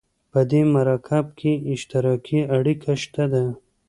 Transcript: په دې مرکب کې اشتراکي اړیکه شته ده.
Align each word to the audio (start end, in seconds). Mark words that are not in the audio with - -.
په 0.31 0.39
دې 0.51 0.61
مرکب 0.73 1.25
کې 1.39 1.51
اشتراکي 1.73 2.39
اړیکه 2.55 2.93
شته 3.03 3.23
ده. 3.33 3.45